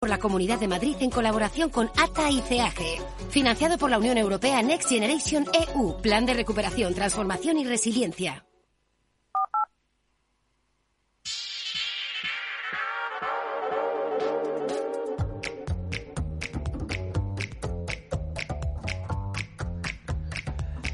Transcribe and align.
por 0.00 0.08
la 0.08 0.16
Comunidad 0.16 0.58
de 0.58 0.66
Madrid 0.66 0.96
en 1.00 1.10
colaboración 1.10 1.68
con 1.68 1.90
ATA 1.94 2.30
y 2.30 2.40
CAG. 2.40 2.74
Financiado 3.28 3.76
por 3.76 3.90
la 3.90 3.98
Unión 3.98 4.16
Europea 4.16 4.62
Next 4.62 4.88
Generation 4.88 5.44
EU, 5.52 6.00
Plan 6.00 6.24
de 6.24 6.32
Recuperación, 6.32 6.94
Transformación 6.94 7.58
y 7.58 7.66
Resiliencia. 7.66 8.46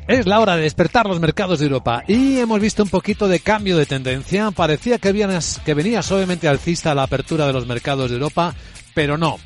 Es 0.08 0.26
la 0.26 0.40
hora 0.40 0.56
de 0.56 0.62
despertar 0.62 1.06
los 1.06 1.20
mercados 1.20 1.60
de 1.60 1.66
Europa 1.66 2.02
y 2.08 2.38
hemos 2.38 2.58
visto 2.58 2.82
un 2.82 2.88
poquito 2.88 3.28
de 3.28 3.38
cambio 3.38 3.76
de 3.76 3.86
tendencia. 3.86 4.50
Parecía 4.50 4.98
que, 4.98 5.12
que 5.64 5.74
venía 5.74 6.02
suavemente 6.02 6.48
alcista 6.48 6.94
la 6.94 7.04
apertura 7.04 7.46
de 7.46 7.52
los 7.52 7.66
mercados 7.68 8.10
de 8.10 8.16
Europa, 8.16 8.54
pero 8.96 9.18
no 9.18 9.38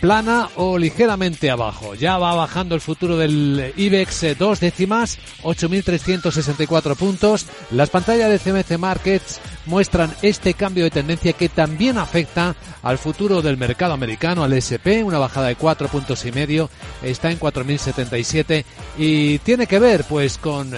plana 0.00 0.48
o 0.56 0.78
ligeramente 0.78 1.50
abajo. 1.50 1.94
Ya 1.94 2.18
va 2.18 2.34
bajando 2.34 2.74
el 2.74 2.80
futuro 2.80 3.16
del 3.16 3.72
IBEX 3.76 4.22
eh, 4.22 4.36
dos 4.38 4.60
décimas, 4.60 5.18
8.364 5.42 6.94
puntos. 6.94 7.46
Las 7.70 7.90
pantallas 7.90 8.30
de 8.30 8.38
CMC 8.38 8.78
Markets 8.78 9.40
muestran 9.66 10.14
este 10.22 10.54
cambio 10.54 10.84
de 10.84 10.90
tendencia 10.90 11.32
que 11.32 11.48
también 11.48 11.98
afecta 11.98 12.54
al 12.82 12.98
futuro 12.98 13.42
del 13.42 13.56
mercado 13.56 13.92
americano, 13.92 14.44
al 14.44 14.52
SP, 14.54 15.02
una 15.02 15.18
bajada 15.18 15.48
de 15.48 15.56
cuatro 15.56 15.88
puntos 15.88 16.24
y 16.24 16.30
medio, 16.32 16.70
está 17.02 17.30
en 17.30 17.40
4.077 17.40 18.64
y 18.98 19.38
tiene 19.40 19.66
que 19.66 19.78
ver 19.80 20.04
pues 20.04 20.38
con 20.38 20.70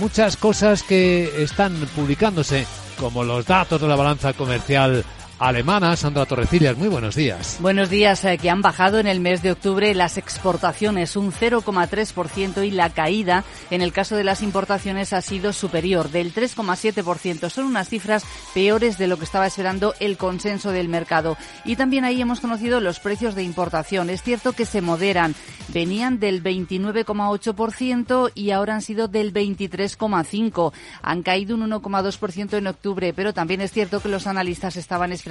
muchas 0.00 0.36
cosas 0.36 0.82
que 0.82 1.42
están 1.42 1.74
publicándose 1.96 2.66
como 2.98 3.24
los 3.24 3.46
datos 3.46 3.80
de 3.80 3.88
la 3.88 3.96
balanza 3.96 4.32
comercial 4.32 5.04
alemana. 5.38 5.96
Sandra 5.96 6.24
Torrecillas, 6.24 6.76
muy 6.76 6.88
buenos 6.88 7.14
días. 7.14 7.58
Buenos 7.60 7.90
días, 7.90 8.24
eh, 8.24 8.38
que 8.38 8.48
han 8.48 8.62
bajado 8.62 8.98
en 8.98 9.06
el 9.06 9.20
mes 9.20 9.42
de 9.42 9.52
octubre 9.52 9.94
las 9.94 10.16
exportaciones 10.16 11.14
un 11.16 11.32
0,3% 11.32 12.66
y 12.66 12.70
la 12.70 12.90
caída 12.90 13.44
en 13.70 13.82
el 13.82 13.92
caso 13.92 14.16
de 14.16 14.24
las 14.24 14.42
importaciones 14.42 15.12
ha 15.12 15.20
sido 15.20 15.52
superior 15.52 16.10
del 16.10 16.32
3,7%. 16.32 17.50
Son 17.50 17.66
unas 17.66 17.88
cifras 17.88 18.24
peores 18.54 18.96
de 18.98 19.06
lo 19.08 19.18
que 19.18 19.24
estaba 19.24 19.46
esperando 19.46 19.94
el 20.00 20.16
consenso 20.16 20.70
del 20.70 20.88
mercado. 20.88 21.36
Y 21.64 21.76
también 21.76 22.04
ahí 22.04 22.20
hemos 22.20 22.40
conocido 22.40 22.80
los 22.80 23.00
precios 23.00 23.34
de 23.34 23.42
importación. 23.42 24.10
Es 24.10 24.22
cierto 24.22 24.52
que 24.52 24.64
se 24.64 24.80
moderan. 24.80 25.34
Venían 25.68 26.18
del 26.18 26.42
29,8% 26.42 28.30
y 28.34 28.52
ahora 28.52 28.74
han 28.74 28.82
sido 28.82 29.08
del 29.08 29.34
23,5%. 29.34 30.72
Han 31.02 31.22
caído 31.22 31.56
un 31.56 31.70
1,2% 31.70 32.56
en 32.56 32.66
octubre, 32.68 33.12
pero 33.12 33.34
también 33.34 33.60
es 33.60 33.72
cierto 33.72 34.00
que 34.00 34.08
los 34.08 34.26
analistas 34.26 34.76
estaban 34.76 35.12
esperando 35.12 35.25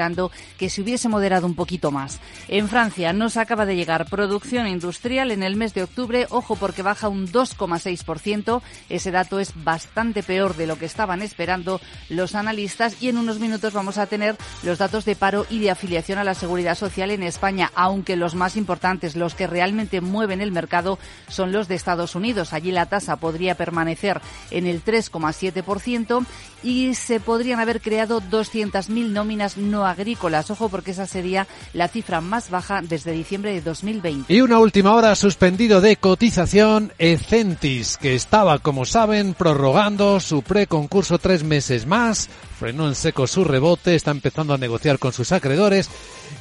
que 0.58 0.70
se 0.70 0.82
hubiese 0.82 1.10
moderado 1.10 1.48
un 1.48 1.56
poquito 1.56 1.92
más. 1.92 2.20
En 2.48 2.68
Francia 2.68 3.14
nos 3.14 3.38
acaba 3.38 3.66
de 3.66 3.76
llegar 3.76 4.06
producción 4.06 4.68
industrial 4.68 5.32
en 5.32 5.44
el 5.44 5.56
mes 5.56 5.74
de 5.74 5.84
octubre, 5.84 6.28
ojo 6.30 6.56
porque 6.56 6.82
baja 6.82 7.08
un 7.08 7.28
2,6%. 7.28 8.62
Ese 8.90 9.12
dato 9.12 9.40
es 9.40 9.54
bastante 9.64 10.22
peor 10.22 10.56
de 10.56 10.68
lo 10.68 10.78
que 10.78 10.86
estaban 10.86 11.22
esperando 11.22 11.80
los 12.10 12.36
analistas 12.36 13.02
y 13.02 13.10
en 13.10 13.18
unos 13.18 13.40
minutos 13.40 13.74
vamos 13.74 13.98
a 13.98 14.08
tener 14.08 14.36
los 14.64 14.78
datos 14.78 15.06
de 15.06 15.16
paro 15.16 15.46
y 15.50 15.60
de 15.60 15.72
afiliación 15.72 16.20
a 16.20 16.24
la 16.24 16.34
seguridad 16.34 16.76
social 16.76 17.12
en 17.12 17.24
España, 17.24 17.72
aunque 17.76 18.16
los 18.16 18.36
más 18.36 18.58
importantes, 18.58 19.16
los 19.16 19.34
que 19.34 19.48
realmente 19.48 20.02
mueven 20.02 20.42
el 20.42 20.52
mercado, 20.52 21.00
son 21.28 21.52
los 21.52 21.68
de 21.68 21.76
Estados 21.76 22.16
Unidos. 22.16 22.54
Allí 22.54 22.72
la 22.72 22.88
tasa 22.88 23.16
podría 23.16 23.56
permanecer 23.56 24.22
en 24.52 24.68
el 24.68 24.84
3,7% 24.84 26.26
y 26.64 26.96
se 26.96 27.20
podrían 27.20 27.60
haber 27.60 27.82
creado 27.82 28.22
200.000 28.22 29.12
nóminas 29.12 29.58
no 29.58 29.85
agrícolas. 29.88 30.50
Ojo 30.52 30.70
porque 30.70 30.92
esa 30.92 31.08
sería 31.08 31.48
la 31.74 31.88
cifra 31.88 32.22
más 32.22 32.50
baja 32.50 32.82
desde 32.82 33.12
diciembre 33.12 33.54
de 33.54 33.62
2020. 33.62 34.34
Y 34.34 34.42
una 34.42 34.60
última 34.60 34.94
hora 34.94 35.16
suspendido 35.16 35.82
de 35.82 35.96
cotización 35.98 36.94
Ecentis, 36.98 37.98
que 37.98 38.16
estaba, 38.16 38.60
como 38.60 38.86
saben, 38.86 39.34
prorrogando 39.34 40.20
su 40.20 40.42
preconcurso 40.42 41.18
tres 41.18 41.44
meses 41.44 41.86
más. 41.86 42.30
Frenó 42.60 42.88
en 42.88 42.96
seco 42.96 43.28
su 43.28 43.44
rebote, 43.44 43.96
está 43.96 44.12
empezando 44.12 44.54
a 44.54 44.58
negociar 44.58 45.00
con 45.00 45.12
sus 45.12 45.32
acreedores 45.32 45.90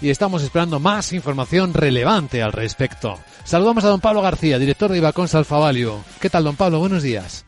y 0.00 0.10
estamos 0.10 0.42
esperando 0.42 0.78
más 0.80 1.12
información 1.12 1.74
relevante 1.74 2.42
al 2.42 2.52
respecto. 2.52 3.18
Saludamos 3.44 3.84
a 3.84 3.88
don 3.88 4.00
Pablo 4.00 4.22
García, 4.22 4.58
director 4.58 4.90
de 4.90 4.98
Ibacón 4.98 5.28
Salfavalio. 5.28 6.04
¿Qué 6.20 6.30
tal, 6.30 6.44
don 6.44 6.56
Pablo? 6.56 6.78
Buenos 6.78 7.02
días. 7.02 7.44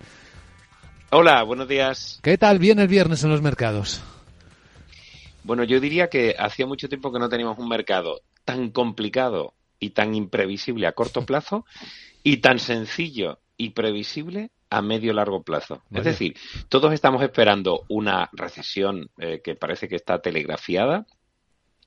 Hola, 1.11 1.43
buenos 1.45 1.69
días. 1.69 2.19
¿Qué 2.23 2.37
tal 2.37 2.59
viene 2.59 2.83
el 2.83 2.89
viernes 2.89 3.23
en 3.23 3.31
los 3.31 3.41
mercados? 3.41 4.03
Bueno, 5.47 5.63
yo 5.63 5.79
diría 5.79 6.09
que 6.09 6.35
hacía 6.37 6.67
mucho 6.67 6.89
tiempo 6.89 7.13
que 7.13 7.21
no 7.21 7.29
teníamos 7.29 7.57
un 7.59 7.69
mercado 7.69 8.21
tan 8.45 8.71
complicado 8.71 9.55
y 9.79 9.91
tan 9.91 10.15
imprevisible 10.17 10.89
a 10.89 10.93
corto 10.93 11.23
plazo 11.27 11.65
y 12.25 12.39
tan 12.39 12.59
sencillo 12.59 13.39
y 13.57 13.71
previsible 13.71 14.51
a 14.71 14.83
medio 14.83 15.13
largo 15.13 15.45
plazo. 15.45 15.85
Es 15.93 16.03
decir, 16.03 16.37
todos 16.69 16.93
estamos 16.93 17.23
esperando 17.23 17.85
una 17.89 18.29
recesión 18.33 19.09
eh, 19.19 19.41
que 19.43 19.55
parece 19.55 19.89
que 19.89 19.95
está 19.95 20.21
telegrafiada, 20.21 21.07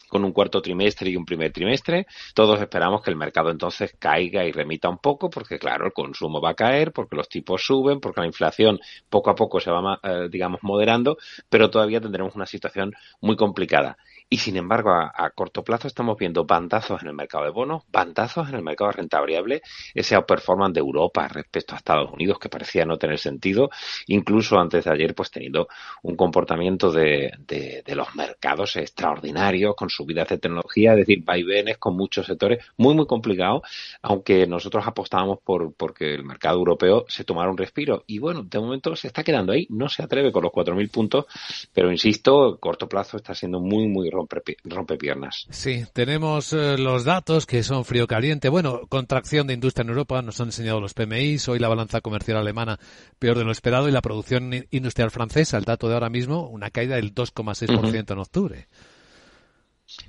con 0.09 0.25
un 0.25 0.33
cuarto 0.33 0.61
trimestre 0.61 1.09
y 1.09 1.15
un 1.15 1.25
primer 1.25 1.53
trimestre. 1.53 2.07
Todos 2.33 2.59
esperamos 2.59 3.01
que 3.01 3.11
el 3.11 3.15
mercado 3.15 3.51
entonces 3.51 3.95
caiga 3.97 4.43
y 4.43 4.51
remita 4.51 4.89
un 4.89 4.97
poco, 4.97 5.29
porque 5.29 5.57
claro, 5.57 5.85
el 5.85 5.93
consumo 5.93 6.41
va 6.41 6.51
a 6.51 6.55
caer, 6.55 6.91
porque 6.91 7.15
los 7.15 7.29
tipos 7.29 7.63
suben, 7.63 7.99
porque 7.99 8.21
la 8.21 8.27
inflación 8.27 8.79
poco 9.09 9.29
a 9.29 9.35
poco 9.35 9.59
se 9.59 9.71
va, 9.71 9.99
eh, 10.03 10.27
digamos, 10.29 10.61
moderando, 10.63 11.17
pero 11.49 11.69
todavía 11.69 12.01
tendremos 12.01 12.35
una 12.35 12.45
situación 12.45 12.93
muy 13.21 13.35
complicada. 13.35 13.97
Y 14.31 14.37
sin 14.37 14.57
embargo, 14.57 14.91
a, 14.91 15.31
corto 15.31 15.63
plazo 15.63 15.87
estamos 15.87 16.15
viendo 16.15 16.45
bandazos 16.45 17.01
en 17.01 17.07
el 17.07 17.15
mercado 17.15 17.45
de 17.45 17.49
bonos, 17.49 17.83
bandazos 17.91 18.47
en 18.49 18.55
el 18.55 18.61
mercado 18.61 18.91
de 18.91 18.97
renta 18.97 19.19
variable, 19.19 19.63
ese 19.95 20.13
outperformance 20.13 20.75
de 20.75 20.81
Europa 20.81 21.27
respecto 21.27 21.73
a 21.73 21.77
Estados 21.77 22.11
Unidos 22.11 22.37
que 22.37 22.47
parecía 22.47 22.85
no 22.85 22.97
tener 22.99 23.17
sentido, 23.17 23.71
incluso 24.05 24.59
antes 24.59 24.85
de 24.85 24.91
ayer, 24.91 25.15
pues 25.15 25.31
teniendo 25.31 25.67
un 26.03 26.15
comportamiento 26.15 26.91
de, 26.91 27.31
de, 27.39 27.81
de 27.83 27.95
los 27.95 28.13
mercados 28.13 28.75
extraordinarios, 28.75 29.75
con 29.75 29.89
subidas 29.89 30.29
de 30.29 30.37
tecnología, 30.37 30.91
es 30.91 30.97
decir, 30.99 31.23
vaivenes 31.23 31.79
con 31.79 31.95
muchos 31.95 32.27
sectores, 32.27 32.63
muy, 32.77 32.93
muy 32.93 33.07
complicado, 33.07 33.63
aunque 34.03 34.45
nosotros 34.45 34.85
apostábamos 34.85 35.39
por 35.43 35.73
porque 35.73 36.13
el 36.13 36.23
mercado 36.23 36.59
europeo 36.59 37.05
se 37.07 37.23
tomara 37.23 37.49
un 37.49 37.57
respiro. 37.57 38.03
Y 38.05 38.19
bueno, 38.19 38.43
de 38.43 38.59
momento 38.59 38.95
se 38.95 39.07
está 39.07 39.23
quedando 39.23 39.53
ahí, 39.53 39.65
no 39.71 39.89
se 39.89 40.03
atreve 40.03 40.31
con 40.31 40.43
los 40.43 40.51
4.000 40.51 40.91
puntos, 40.91 41.25
pero 41.73 41.91
insisto, 41.91 42.59
corto 42.59 42.87
plazo 42.87 43.17
está 43.17 43.33
siendo 43.33 43.59
muy, 43.59 43.87
muy 43.87 44.09
rompe, 44.63 44.97
piernas. 44.97 45.45
Sí, 45.49 45.85
tenemos 45.93 46.53
eh, 46.53 46.77
los 46.77 47.03
datos 47.03 47.45
que 47.45 47.63
son 47.63 47.85
frío 47.85 48.07
caliente. 48.07 48.49
Bueno, 48.49 48.81
contracción 48.89 49.47
de 49.47 49.53
industria 49.53 49.83
en 49.83 49.89
Europa, 49.89 50.21
nos 50.21 50.39
han 50.41 50.47
enseñado 50.47 50.81
los 50.81 50.93
PMI, 50.93 51.37
hoy 51.47 51.59
la 51.59 51.69
balanza 51.69 52.01
comercial 52.01 52.37
alemana 52.37 52.79
peor 53.19 53.37
de 53.37 53.45
lo 53.45 53.51
esperado 53.51 53.87
y 53.87 53.91
la 53.91 54.01
producción 54.01 54.65
industrial 54.71 55.11
francesa, 55.11 55.57
el 55.57 55.65
dato 55.65 55.87
de 55.87 55.93
ahora 55.93 56.09
mismo, 56.09 56.47
una 56.47 56.69
caída 56.69 56.95
del 56.95 57.13
2,6% 57.13 58.11
en 58.11 58.19
octubre. 58.19 58.67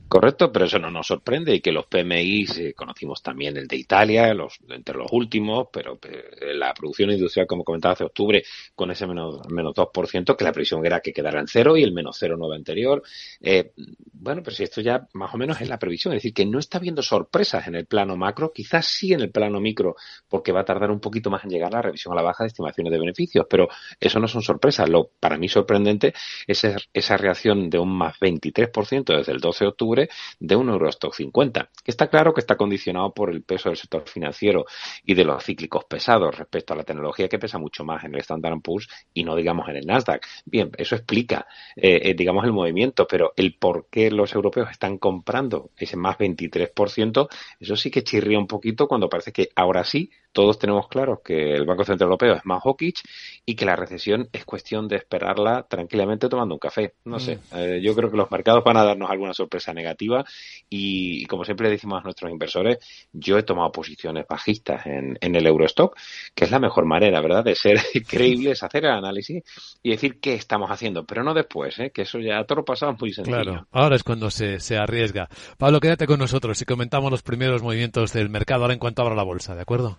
Correcto, 0.08 0.50
pero 0.52 0.64
eso 0.64 0.78
no 0.78 0.90
nos 0.90 1.06
sorprende 1.06 1.54
y 1.54 1.60
que 1.60 1.72
los 1.72 1.86
PMI, 1.86 2.44
eh, 2.58 2.74
conocimos 2.74 3.22
también 3.22 3.56
el 3.56 3.68
de 3.68 3.76
Italia, 3.76 4.34
los, 4.34 4.58
entre 4.68 4.96
los 4.96 5.10
últimos, 5.12 5.68
pero 5.72 5.98
eh, 6.02 6.52
la 6.54 6.74
producción 6.74 7.10
industrial, 7.10 7.46
como 7.46 7.64
comentaba 7.64 7.94
hace 7.94 8.04
octubre, 8.04 8.42
con 8.74 8.90
ese 8.90 9.06
menos, 9.06 9.40
menos 9.48 9.72
2%, 9.74 10.36
que 10.36 10.44
la 10.44 10.52
previsión 10.52 10.84
era 10.84 11.00
que 11.00 11.12
quedara 11.12 11.40
en 11.40 11.46
cero 11.46 11.76
y 11.76 11.84
el 11.84 11.92
menos 11.92 12.20
0,9 12.20 12.56
anterior. 12.56 13.02
Eh, 13.40 13.72
bueno, 14.20 14.42
pero 14.42 14.54
si 14.54 14.64
esto 14.64 14.82
ya 14.82 15.08
más 15.14 15.34
o 15.34 15.38
menos 15.38 15.60
es 15.60 15.68
la 15.68 15.78
previsión, 15.78 16.12
es 16.12 16.18
decir, 16.18 16.34
que 16.34 16.44
no 16.44 16.58
está 16.58 16.76
habiendo 16.76 17.02
sorpresas 17.02 17.66
en 17.66 17.74
el 17.74 17.86
plano 17.86 18.16
macro, 18.16 18.52
quizás 18.52 18.84
sí 18.86 19.14
en 19.14 19.20
el 19.20 19.30
plano 19.30 19.60
micro, 19.60 19.96
porque 20.28 20.52
va 20.52 20.60
a 20.60 20.64
tardar 20.64 20.90
un 20.90 21.00
poquito 21.00 21.30
más 21.30 21.42
en 21.44 21.50
llegar 21.50 21.72
la 21.72 21.80
revisión 21.80 22.12
a 22.12 22.16
la 22.16 22.22
baja 22.22 22.44
de 22.44 22.48
estimaciones 22.48 22.92
de 22.92 22.98
beneficios, 22.98 23.46
pero 23.48 23.68
eso 23.98 24.20
no 24.20 24.28
son 24.28 24.42
sorpresas. 24.42 24.88
Lo 24.90 25.10
para 25.18 25.38
mí 25.38 25.48
sorprendente 25.48 26.12
es 26.46 26.66
esa 26.92 27.16
reacción 27.16 27.70
de 27.70 27.78
un 27.78 27.96
más 27.96 28.18
23% 28.20 29.16
desde 29.16 29.32
el 29.32 29.40
12 29.40 29.64
de 29.64 29.68
octubre 29.68 30.08
de 30.38 30.56
un 30.56 30.68
Eurostock 30.68 31.14
50, 31.14 31.70
que 31.82 31.90
está 31.90 32.08
claro 32.08 32.34
que 32.34 32.40
está 32.40 32.56
condicionado 32.56 33.14
por 33.14 33.30
el 33.30 33.42
peso 33.42 33.70
del 33.70 33.78
sector 33.78 34.06
financiero 34.06 34.66
y 35.02 35.14
de 35.14 35.24
los 35.24 35.42
cíclicos 35.42 35.84
pesados 35.84 36.36
respecto 36.36 36.74
a 36.74 36.76
la 36.76 36.84
tecnología 36.84 37.28
que 37.28 37.38
pesa 37.38 37.58
mucho 37.58 37.84
más 37.84 38.04
en 38.04 38.14
el 38.14 38.20
Standard 38.20 38.60
Poor's 38.60 38.88
y 39.14 39.24
no 39.24 39.34
digamos 39.34 39.66
en 39.70 39.76
el 39.76 39.86
Nasdaq. 39.86 40.26
Bien, 40.44 40.70
eso 40.76 40.94
explica, 40.94 41.46
eh, 41.74 42.00
eh, 42.04 42.14
digamos, 42.14 42.44
el 42.44 42.52
movimiento, 42.52 43.06
pero 43.06 43.32
el 43.36 43.54
por 43.54 43.86
qué 43.90 44.09
los 44.12 44.34
europeos 44.34 44.70
están 44.70 44.98
comprando 44.98 45.70
ese 45.76 45.96
más 45.96 46.18
23%, 46.18 47.28
eso 47.58 47.76
sí 47.76 47.90
que 47.90 48.04
chirría 48.04 48.38
un 48.38 48.46
poquito 48.46 48.88
cuando 48.88 49.08
parece 49.08 49.32
que 49.32 49.50
ahora 49.54 49.84
sí 49.84 50.10
todos 50.32 50.58
tenemos 50.58 50.88
claro 50.88 51.20
que 51.24 51.54
el 51.54 51.66
Banco 51.66 51.84
Central 51.84 52.06
Europeo 52.06 52.34
es 52.34 52.44
más 52.44 52.62
hawkish 52.62 53.02
y 53.44 53.56
que 53.56 53.64
la 53.64 53.76
recesión 53.76 54.28
es 54.32 54.44
cuestión 54.44 54.86
de 54.86 54.96
esperarla 54.96 55.66
tranquilamente 55.68 56.28
tomando 56.28 56.54
un 56.54 56.58
café. 56.58 56.94
No 57.04 57.18
sé, 57.18 57.36
mm. 57.36 57.56
eh, 57.56 57.80
yo 57.82 57.94
creo 57.94 58.10
que 58.10 58.16
los 58.16 58.30
mercados 58.30 58.62
van 58.64 58.76
a 58.76 58.84
darnos 58.84 59.10
alguna 59.10 59.34
sorpresa 59.34 59.72
negativa 59.72 60.24
y, 60.68 61.24
como 61.26 61.44
siempre 61.44 61.66
le 61.66 61.72
decimos 61.72 62.00
a 62.00 62.04
nuestros 62.04 62.30
inversores, 62.30 62.78
yo 63.12 63.38
he 63.38 63.42
tomado 63.42 63.72
posiciones 63.72 64.26
bajistas 64.28 64.86
en, 64.86 65.18
en 65.20 65.34
el 65.34 65.46
Eurostock, 65.46 65.96
que 66.34 66.44
es 66.44 66.50
la 66.50 66.60
mejor 66.60 66.84
manera, 66.84 67.20
¿verdad?, 67.20 67.44
de 67.44 67.54
ser 67.54 67.78
creíbles, 68.08 68.62
hacer 68.62 68.84
el 68.84 68.92
análisis 68.92 69.42
y 69.82 69.90
decir 69.90 70.20
qué 70.20 70.34
estamos 70.34 70.70
haciendo, 70.70 71.04
pero 71.04 71.24
no 71.24 71.34
después, 71.34 71.78
¿eh? 71.80 71.90
que 71.90 72.02
eso 72.02 72.18
ya 72.18 72.44
todo 72.44 72.60
lo 72.60 72.64
pasado 72.64 72.92
es 72.92 73.00
muy 73.00 73.12
sencillo. 73.12 73.42
Claro, 73.42 73.66
ahora 73.72 73.96
es 73.96 74.04
cuando 74.04 74.30
se, 74.30 74.60
se 74.60 74.76
arriesga. 74.76 75.28
Pablo, 75.58 75.80
quédate 75.80 76.06
con 76.06 76.18
nosotros 76.18 76.60
y 76.62 76.64
comentamos 76.64 77.10
los 77.10 77.22
primeros 77.22 77.62
movimientos 77.62 78.12
del 78.12 78.28
mercado 78.28 78.62
ahora 78.62 78.74
en 78.74 78.80
cuanto 78.80 79.02
abra 79.02 79.14
la 79.14 79.24
bolsa, 79.24 79.54
¿de 79.54 79.62
acuerdo? 79.62 79.98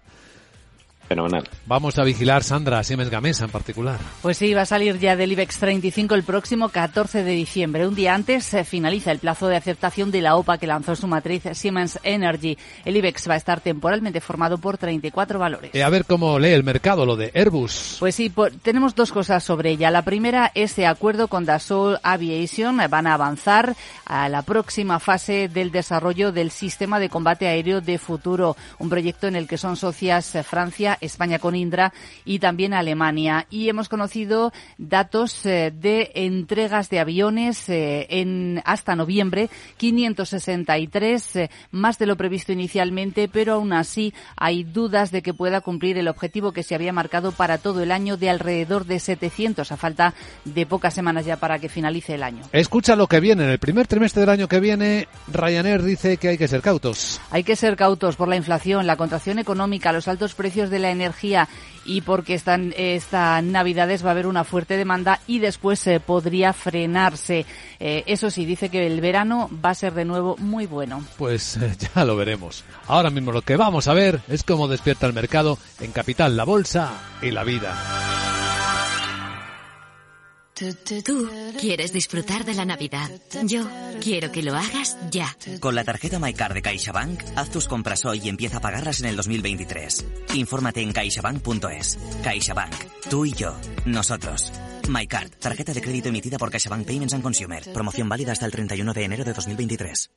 Fenomenal. 1.12 1.44
Vamos 1.66 2.00
a 2.00 2.06
vigilar, 2.06 2.42
Sandra, 2.42 2.82
Siemens 2.86 3.10
Gamesa 3.10 3.44
en 3.44 3.52
particular. 3.52 4.00
Pues 4.22 4.38
sí, 4.38 4.54
va 4.54 4.62
a 4.62 4.66
salir 4.66 4.98
ya 4.98 5.18
del 5.18 5.34
IBEX 5.34 5.58
35 5.58 6.16
el 6.16 6.24
próximo 6.24 6.70
14 6.70 7.26
de 7.26 7.32
diciembre. 7.32 7.86
Un 7.86 7.96
día 7.96 8.16
antes 8.16 8.46
se 8.46 8.64
finaliza 8.64 9.12
el 9.12 9.20
plazo 9.20 9.50
de 9.50 9.58
aceptación 9.58 10.10
de 10.10 10.22
la 10.22 10.38
OPA 10.38 10.58
que 10.58 10.68
lanzó 10.68 10.96
su 10.96 11.08
matriz 11.08 11.44
Siemens 11.52 12.00
Energy. 12.04 12.58
El 12.86 12.96
IBEX 12.96 13.30
va 13.30 13.34
a 13.34 13.38
estar 13.38 13.60
temporalmente 13.60 14.22
formado 14.22 14.58
por 14.58 14.78
34 14.78 15.38
valores. 15.38 15.76
Eh, 15.76 15.84
a 15.84 15.90
ver 15.90 16.06
cómo 16.06 16.40
lee 16.40 16.54
el 16.54 16.64
mercado 16.64 17.06
lo 17.06 17.18
de 17.18 17.30
Airbus. 17.36 17.98
Pues 18.00 18.16
sí, 18.16 18.32
tenemos 18.62 18.96
dos 18.96 19.12
cosas 19.12 19.44
sobre 19.44 19.72
ella. 19.72 19.92
La 19.92 20.04
primera, 20.04 20.50
ese 20.56 20.88
acuerdo 20.88 21.28
con 21.28 21.44
Dassault 21.44 22.00
Aviation. 22.04 22.80
Van 22.90 23.08
a 23.08 23.16
avanzar 23.16 23.76
a 24.06 24.30
la 24.30 24.44
próxima 24.44 25.02
fase 25.02 25.50
del 25.50 25.72
desarrollo 25.72 26.32
del 26.32 26.52
sistema 26.52 27.02
de 27.02 27.10
combate 27.10 27.50
aéreo 27.50 27.82
de 27.82 27.98
futuro. 27.98 28.56
Un 28.80 28.90
proyecto 28.90 29.28
en 29.28 29.36
el 29.36 29.50
que 29.50 29.58
son 29.58 29.76
socias 29.76 30.38
Francia, 30.44 30.98
España 31.02 31.40
con 31.40 31.56
Indra 31.56 31.94
y 32.26 32.40
también 32.40 32.74
Alemania. 32.74 33.48
Y 33.50 33.70
hemos 33.70 33.90
conocido 33.90 34.54
datos 34.78 35.46
eh, 35.46 35.74
de 35.76 36.12
entregas 36.16 36.90
de 36.90 37.00
aviones 37.00 37.68
eh, 37.70 38.08
en 38.10 38.62
hasta 38.66 38.96
noviembre, 38.96 39.50
563, 39.78 41.36
eh, 41.36 41.50
más 41.72 41.98
de 41.98 42.06
lo 42.06 42.16
previsto 42.16 42.52
inicialmente, 42.52 43.28
pero 43.28 43.56
aún 43.56 43.74
así 43.74 44.14
hay 44.36 44.64
dudas 44.64 45.12
de 45.12 45.22
que 45.22 45.34
pueda 45.34 45.62
cumplir 45.62 45.98
el 45.98 46.08
objetivo 46.08 46.52
que 46.52 46.64
se 46.64 46.76
había 46.76 46.94
marcado 46.94 47.32
para 47.32 47.58
todo 47.58 47.82
el 47.82 47.92
año 47.92 48.18
de 48.18 48.30
alrededor 48.30 48.86
de 48.86 49.00
700, 49.00 49.72
a 49.72 49.78
falta 49.78 50.14
de 50.46 50.66
pocas 50.66 50.94
semanas 50.94 51.26
ya 51.26 51.38
para 51.38 51.60
que 51.60 51.70
finalice 51.70 52.16
el 52.16 52.24
año. 52.24 52.44
Escucha 52.52 52.96
lo 52.96 53.08
que 53.08 53.20
viene. 53.20 53.44
En 53.44 53.50
el 53.50 53.60
primer 53.60 53.88
trimestre 53.88 54.22
del 54.22 54.30
año 54.30 54.48
que 54.48 54.60
viene, 54.60 55.08
Ryanair 55.28 55.82
dice 55.84 56.18
que 56.18 56.30
hay 56.30 56.38
que 56.38 56.48
ser 56.48 56.62
cautos. 56.62 57.20
Hay 57.32 57.44
que 57.44 57.56
ser 57.56 57.76
cautos 57.76 58.16
por 58.16 58.28
la 58.28 58.36
inflación, 58.36 58.88
la 58.88 58.96
contracción 58.96 59.40
económica, 59.40 59.92
los 59.92 60.08
altos 60.08 60.36
precios 60.36 60.70
de 60.70 60.80
la 60.82 60.92
energía 60.92 61.48
y 61.86 62.02
porque 62.02 62.34
están 62.34 62.74
estas 62.78 63.44
navidades 63.44 64.04
va 64.04 64.10
a 64.10 64.12
haber 64.12 64.28
una 64.28 64.44
fuerte 64.44 64.78
demanda 64.78 65.20
y 65.28 65.40
después 65.40 65.80
se 65.80 66.00
podría 66.00 66.54
frenarse. 66.54 67.46
Eh, 67.80 68.04
eso 68.06 68.30
sí, 68.30 68.46
dice 68.46 68.70
que 68.70 68.86
el 68.86 69.02
verano 69.02 69.50
va 69.64 69.72
a 69.72 69.76
ser 69.76 69.94
de 69.94 70.06
nuevo 70.06 70.36
muy 70.38 70.68
bueno. 70.68 71.04
Pues 71.18 71.58
eh, 71.58 71.76
ya 71.96 72.06
lo 72.06 72.16
veremos. 72.16 72.64
Ahora 72.88 73.10
mismo 73.10 73.32
lo 73.32 73.42
que 73.42 73.56
vamos 73.58 73.88
a 73.88 73.94
ver 73.94 74.22
es 74.28 74.44
cómo 74.44 74.68
despierta 74.68 75.08
el 75.08 75.14
mercado 75.14 75.58
en 75.80 75.92
Capital, 75.92 76.38
la 76.38 76.44
Bolsa 76.44 76.92
y 77.22 77.32
la 77.32 77.44
vida. 77.44 78.61
Tú 81.04 81.30
quieres 81.60 81.92
disfrutar 81.92 82.46
de 82.46 82.54
la 82.54 82.66
Navidad. 82.66 83.10
Yo 83.44 83.68
quiero 84.00 84.32
que 84.32 84.44
lo 84.44 84.56
hagas 84.56 84.98
ya. 85.10 85.36
Con 85.60 85.74
la 85.74 85.84
tarjeta 85.84 86.20
MyCard 86.20 86.54
de 86.54 86.62
CaixaBank, 86.62 87.24
haz 87.36 87.50
tus 87.50 87.68
compras 87.68 88.06
hoy 88.06 88.22
y 88.24 88.30
empieza 88.30 88.58
a 88.58 88.62
pagarlas 88.62 89.00
en 89.00 89.08
el 89.08 89.16
2023. 89.16 90.06
Infórmate 90.36 90.82
en 90.82 90.92
caixabank.es. 90.92 91.98
CaixaBank. 92.24 92.76
Tú 93.10 93.26
y 93.26 93.34
yo. 93.34 93.56
Nosotros. 93.86 94.52
MyCard. 94.88 95.32
Tarjeta 95.40 95.74
de 95.74 95.82
crédito 95.82 96.10
emitida 96.10 96.38
por 96.38 96.52
CaixaBank 96.52 96.86
Payments 96.86 97.14
and 97.14 97.24
Consumer. 97.24 97.64
Promoción 97.74 98.08
válida 98.08 98.32
hasta 98.32 98.46
el 98.46 98.52
31 98.52 98.94
de 98.94 99.04
enero 99.04 99.24
de 99.24 99.34
2023. 99.34 100.12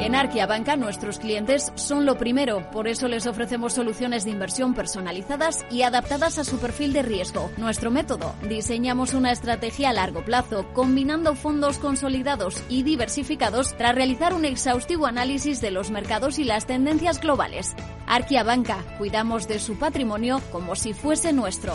En 0.00 0.14
Arquia 0.14 0.46
Banca 0.46 0.76
nuestros 0.76 1.18
clientes 1.18 1.72
son 1.74 2.06
lo 2.06 2.16
primero, 2.16 2.70
por 2.70 2.86
eso 2.86 3.08
les 3.08 3.26
ofrecemos 3.26 3.72
soluciones 3.72 4.24
de 4.24 4.30
inversión 4.30 4.72
personalizadas 4.72 5.66
y 5.72 5.82
adaptadas 5.82 6.38
a 6.38 6.44
su 6.44 6.58
perfil 6.58 6.92
de 6.92 7.02
riesgo. 7.02 7.50
Nuestro 7.56 7.90
método, 7.90 8.32
diseñamos 8.48 9.12
una 9.12 9.32
estrategia 9.32 9.90
a 9.90 9.92
largo 9.92 10.24
plazo, 10.24 10.66
combinando 10.72 11.34
fondos 11.34 11.78
consolidados 11.78 12.62
y 12.68 12.84
diversificados 12.84 13.76
tras 13.76 13.96
realizar 13.96 14.34
un 14.34 14.44
exhaustivo 14.44 15.06
análisis 15.06 15.60
de 15.60 15.72
los 15.72 15.90
mercados 15.90 16.38
y 16.38 16.44
las 16.44 16.66
tendencias 16.66 17.20
globales. 17.20 17.74
Arquia 18.06 18.44
Banca, 18.44 18.84
cuidamos 18.98 19.48
de 19.48 19.58
su 19.58 19.80
patrimonio 19.80 20.40
como 20.52 20.76
si 20.76 20.92
fuese 20.92 21.32
nuestro. 21.32 21.74